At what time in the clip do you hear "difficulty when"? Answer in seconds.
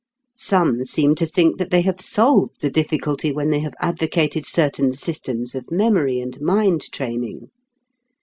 2.71-3.51